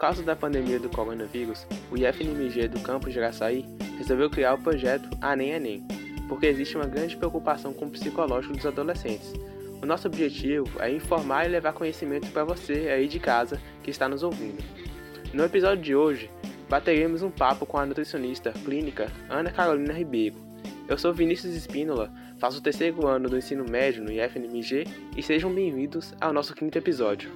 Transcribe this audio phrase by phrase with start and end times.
[0.00, 3.66] causa da pandemia do coronavírus, o IFNMG do campus de Araçaí
[3.98, 5.86] resolveu criar o projeto Anem Enem,
[6.26, 9.34] porque existe uma grande preocupação com o psicológico dos adolescentes.
[9.82, 14.08] O nosso objetivo é informar e levar conhecimento para você aí de casa que está
[14.08, 14.64] nos ouvindo.
[15.34, 16.30] No episódio de hoje,
[16.66, 20.36] bateremos um papo com a nutricionista clínica Ana Carolina Ribeiro.
[20.88, 25.52] Eu sou Vinícius Espínola, faço o terceiro ano do ensino médio no IFNMG e sejam
[25.52, 27.30] bem-vindos ao nosso quinto episódio.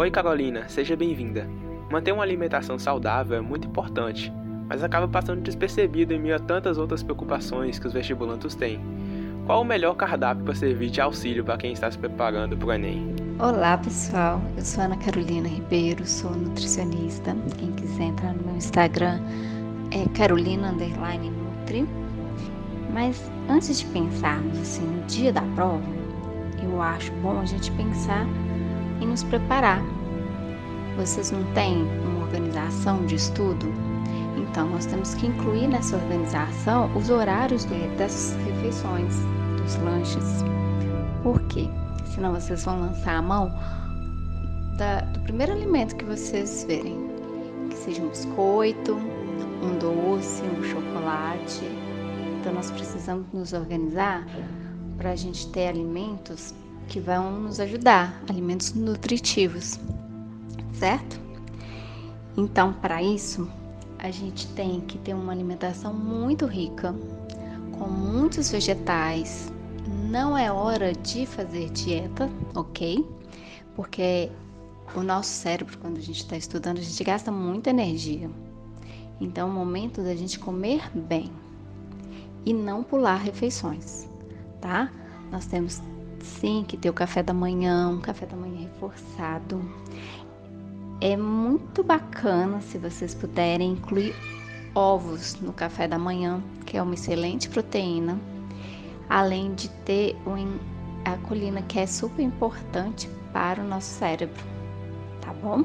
[0.00, 1.50] Oi Carolina, seja bem-vinda.
[1.90, 4.32] Manter uma alimentação saudável é muito importante,
[4.68, 8.80] mas acaba passando despercebido em meio a tantas outras preocupações que os vestibulantes têm.
[9.44, 12.72] Qual o melhor cardápio para servir de auxílio para quem está se preparando para o
[12.72, 13.12] Enem?
[13.40, 17.36] Olá pessoal, eu sou Ana Carolina Ribeiro, sou nutricionista.
[17.58, 19.18] Quem quiser entrar no meu Instagram
[19.90, 21.88] é Carolina Nutri.
[22.92, 25.82] Mas antes de pensarmos assim no dia da prova,
[26.62, 28.24] eu acho bom a gente pensar
[29.00, 29.97] e nos preparar.
[30.98, 33.72] Vocês não têm uma organização de estudo?
[34.36, 37.64] Então, nós temos que incluir nessa organização os horários
[37.96, 39.14] das refeições,
[39.62, 40.42] dos lanches.
[41.22, 41.68] Por quê?
[42.04, 43.54] Senão vocês vão lançar a mão
[44.76, 46.98] da, do primeiro alimento que vocês verem,
[47.70, 51.64] que seja um biscoito, um doce, um chocolate.
[52.40, 54.26] Então, nós precisamos nos organizar
[54.96, 56.52] para a gente ter alimentos
[56.88, 59.78] que vão nos ajudar, alimentos nutritivos,
[60.78, 61.20] certo?
[62.36, 63.50] Então, para isso,
[63.98, 66.94] a gente tem que ter uma alimentação muito rica,
[67.76, 69.52] com muitos vegetais.
[70.08, 73.04] Não é hora de fazer dieta, ok?
[73.74, 74.30] Porque
[74.94, 78.30] o nosso cérebro, quando a gente está estudando, a gente gasta muita energia.
[79.20, 81.30] Então, é o momento da gente comer bem
[82.46, 84.08] e não pular refeições,
[84.60, 84.90] tá?
[85.30, 85.82] Nós temos
[86.20, 89.60] sim que ter o café da manhã, um café da manhã reforçado.
[91.00, 94.14] É muito bacana se vocês puderem incluir
[94.74, 98.18] ovos no café da manhã, que é uma excelente proteína,
[99.08, 100.16] além de ter
[101.04, 104.42] a colina que é super importante para o nosso cérebro,
[105.20, 105.64] tá bom?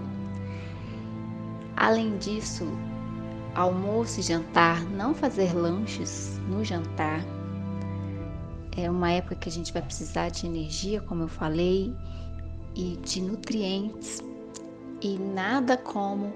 [1.75, 2.67] Além disso,
[3.55, 7.22] almoço e jantar, não fazer lanches no jantar
[8.75, 11.93] é uma época que a gente vai precisar de energia, como eu falei,
[12.75, 14.19] e de nutrientes.
[15.03, 16.31] E nada como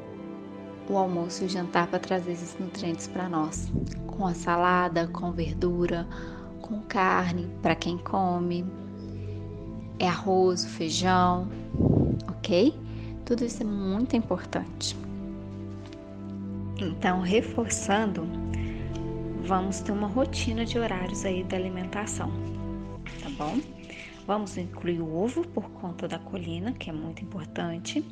[0.90, 3.72] o almoço e o jantar para trazer esses nutrientes para nós.
[4.06, 6.06] Com a salada, com verdura,
[6.62, 8.66] com carne para quem come,
[10.00, 11.48] é arroz, feijão,
[12.28, 12.78] ok?
[13.24, 14.98] Tudo isso é muito importante.
[16.78, 18.28] Então, reforçando,
[19.46, 22.30] vamos ter uma rotina de horários aí da alimentação,
[23.24, 23.60] tá bom?
[24.28, 28.06] Vamos incluir o ovo por conta da colina, que é muito importante.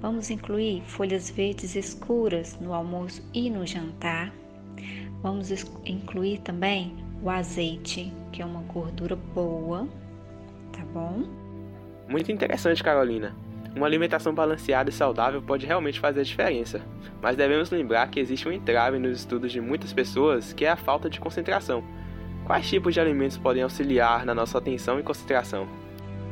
[0.00, 4.32] Vamos incluir folhas verdes escuras no almoço e no jantar.
[5.22, 5.50] Vamos
[5.84, 9.88] incluir também o azeite, que é uma gordura boa,
[10.72, 11.24] tá bom?
[12.08, 13.34] Muito interessante, Carolina.
[13.74, 16.80] Uma alimentação balanceada e saudável pode realmente fazer a diferença,
[17.20, 20.76] mas devemos lembrar que existe um entrave nos estudos de muitas pessoas que é a
[20.76, 21.82] falta de concentração.
[22.46, 25.66] Quais tipos de alimentos podem auxiliar na nossa atenção e concentração?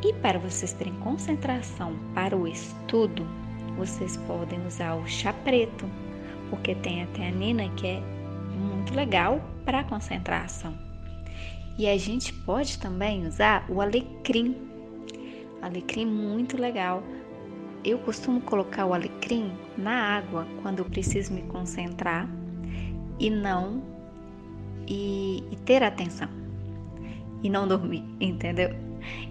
[0.03, 3.27] E para vocês terem concentração para o estudo,
[3.77, 5.89] vocês podem usar o chá preto,
[6.51, 8.03] porque tem a teanina que é
[8.57, 10.77] muito legal para concentração.
[11.77, 14.57] E a gente pode também usar o alecrim.
[15.61, 17.03] Alecrim muito legal
[17.85, 22.27] eu costumo colocar o alecrim na água quando eu preciso me concentrar
[23.19, 23.83] e não
[24.89, 26.29] e, e ter atenção
[27.43, 28.71] e não dormir, entendeu?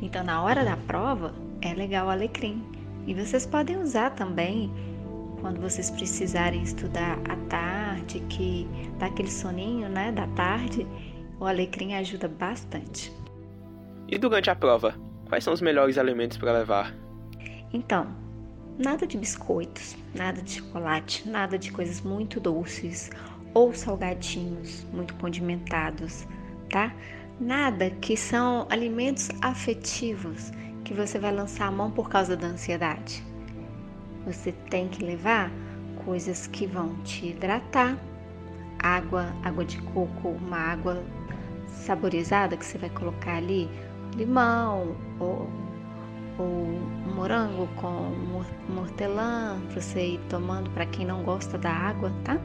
[0.02, 2.64] Então na hora da prova é legal o alecrim
[3.06, 4.72] e vocês podem usar também
[5.42, 8.68] quando vocês precisarem estudar à tarde, que
[8.98, 10.88] dá aquele soninho, né, da tarde,
[11.40, 13.12] o alecrim ajuda bastante.
[14.08, 14.96] E durante a prova,
[15.28, 16.94] quais são os melhores alimentos para levar?
[17.74, 18.08] Então,
[18.78, 23.12] Nada de biscoitos, nada de chocolate, nada de coisas muito doces
[23.54, 26.28] ou salgadinhos muito condimentados,
[26.72, 26.92] tá?
[27.40, 30.52] Nada que são alimentos afetivos
[30.84, 33.24] que você vai lançar a mão por causa da ansiedade.
[34.26, 35.52] Você tem que levar
[36.06, 37.98] coisas que vão te hidratar,
[38.80, 41.04] água, água de coco, uma água
[41.68, 43.70] saborizada que você vai colocar ali,
[44.16, 45.50] limão ou
[46.38, 48.12] ou um morango com
[48.68, 52.40] mortelã para você ir tomando para quem não gosta da água, tá?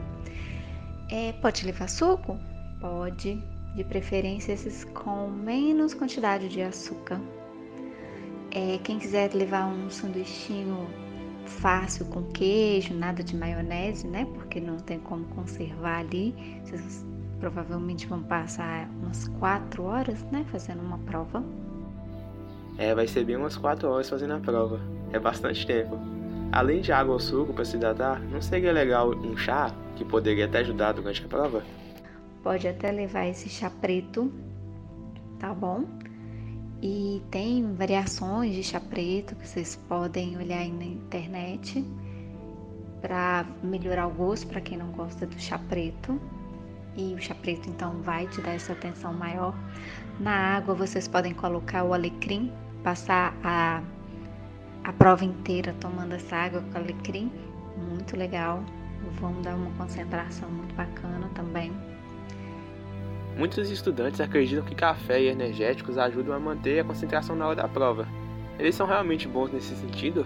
[1.09, 2.37] É, pode levar suco?
[2.79, 3.41] Pode.
[3.75, 7.19] de preferência esses com menos quantidade de açúcar.
[8.51, 10.87] É, quem quiser levar um sanduichinho
[11.45, 14.27] fácil com queijo, nada de maionese, né?
[14.33, 16.33] Porque não tem como conservar ali.
[16.63, 17.05] Vocês
[17.39, 20.45] provavelmente vão passar umas 4 horas, né?
[20.51, 21.43] Fazendo uma prova.
[22.77, 24.79] É, vai ser bem umas 4 horas fazendo a prova.
[25.11, 25.97] É bastante tempo.
[26.51, 30.45] Além de água ou suco para se hidratar, não seria legal um chá que poderia
[30.45, 31.63] até ajudar durante a prova?
[32.41, 34.31] Pode até levar esse chá preto,
[35.37, 35.83] tá bom?
[36.81, 41.85] E tem variações de chá preto que vocês podem olhar aí na internet
[43.01, 46.19] para melhorar o gosto para quem não gosta do chá preto.
[46.95, 49.53] E o chá preto então vai te dar essa atenção maior.
[50.21, 52.51] Na água vocês podem colocar o alecrim,
[52.81, 53.81] passar a,
[54.85, 57.29] a prova inteira tomando essa água com alecrim,
[57.89, 58.63] muito legal.
[59.19, 61.73] Vão dar uma concentração muito bacana também.
[63.39, 67.69] Muitos estudantes acreditam que café e energéticos ajudam a manter a concentração na hora da
[67.69, 68.05] prova.
[68.59, 70.25] Eles são realmente bons nesse sentido?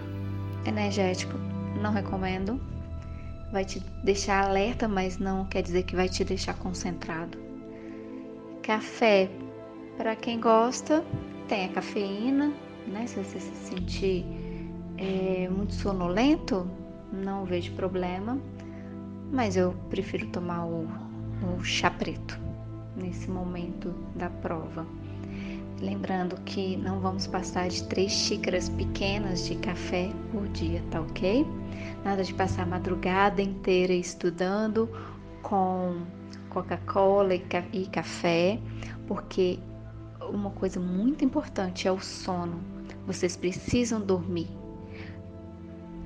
[0.66, 1.38] Energético,
[1.80, 2.60] não recomendo.
[3.52, 7.38] Vai te deixar alerta, mas não quer dizer que vai te deixar concentrado.
[8.64, 9.30] Café,
[9.96, 11.04] para quem gosta,
[11.46, 12.52] tem a cafeína,
[12.88, 13.06] né?
[13.06, 14.26] Se você se sentir
[14.98, 16.68] é, muito sonolento,
[17.12, 18.36] não vejo problema.
[19.30, 20.88] Mas eu prefiro tomar o,
[21.56, 22.42] o chá preto
[22.96, 24.86] nesse momento da prova.
[25.80, 31.46] Lembrando que não vamos passar de três xícaras pequenas de café por dia, tá ok?
[32.04, 34.88] Nada de passar a madrugada inteira estudando
[35.42, 36.02] com
[36.48, 38.60] Coca-Cola e café,
[39.06, 39.58] porque
[40.30, 42.60] uma coisa muito importante é o sono.
[43.06, 44.48] Vocês precisam dormir,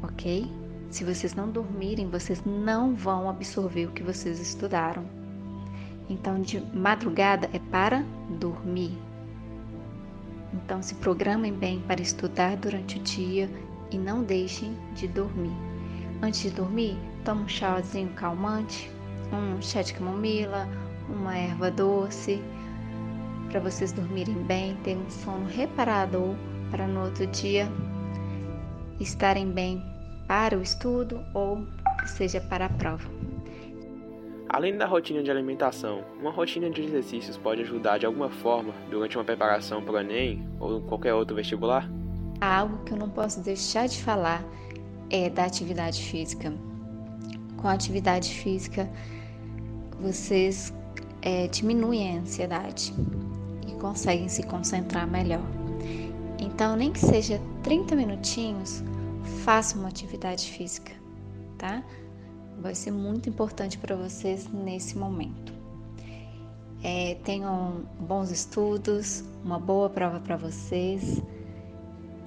[0.02, 0.50] ok?
[0.90, 5.17] Se vocês não dormirem, vocês não vão absorver o que vocês estudaram.
[6.08, 8.04] Então, de madrugada é para
[8.38, 8.96] dormir.
[10.52, 13.50] Então, se programem bem para estudar durante o dia
[13.90, 15.52] e não deixem de dormir.
[16.22, 18.90] Antes de dormir, tome um chazinho calmante,
[19.32, 20.68] um chá de camomila,
[21.08, 22.42] uma erva doce,
[23.50, 26.34] para vocês dormirem bem, ter um sono reparador
[26.70, 27.68] para no outro dia
[29.00, 29.82] estarem bem
[30.26, 31.66] para o estudo ou
[32.06, 33.08] seja para a prova.
[34.48, 39.18] Além da rotina de alimentação, uma rotina de exercícios pode ajudar de alguma forma durante
[39.18, 41.88] uma preparação para o Enem ou qualquer outro vestibular?
[42.40, 44.42] Algo que eu não posso deixar de falar
[45.10, 46.52] é da atividade física.
[47.58, 48.88] Com a atividade física,
[50.00, 50.72] vocês
[51.20, 52.94] é, diminuem a ansiedade
[53.66, 55.42] e conseguem se concentrar melhor.
[56.38, 58.82] Então, nem que seja 30 minutinhos,
[59.44, 60.92] faça uma atividade física,
[61.58, 61.82] tá?
[62.60, 65.52] Vai ser muito importante para vocês nesse momento.
[66.82, 71.22] É, tenham bons estudos, uma boa prova para vocês.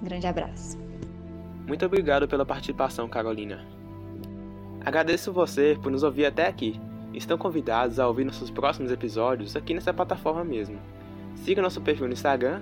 [0.01, 0.77] Grande abraço.
[1.67, 3.65] Muito obrigado pela participação, Carolina.
[4.83, 6.79] Agradeço você por nos ouvir até aqui.
[7.13, 10.79] Estão convidados a ouvir nossos próximos episódios aqui nessa plataforma mesmo.
[11.35, 12.61] Siga nosso perfil no Instagram,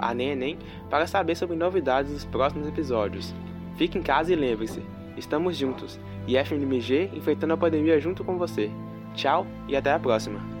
[0.00, 0.58] anenem,
[0.88, 3.34] para saber sobre novidades dos próximos episódios.
[3.76, 4.82] Fique em casa e lembre-se,
[5.16, 8.70] estamos juntos e FMG enfrentando a pandemia junto com você.
[9.14, 10.55] Tchau e até a próxima!